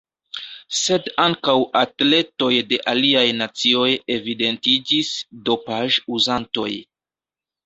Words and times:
Sed 0.75 1.09
ankaŭ 1.23 1.53
atletoj 1.81 2.49
de 2.71 2.79
aliaj 2.93 3.27
nacioj 3.43 3.91
evidentiĝis 4.17 5.13
dopaĵ-uzantoj. 5.51 6.69